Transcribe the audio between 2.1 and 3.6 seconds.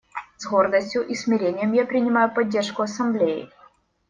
поддержку Ассамблеи.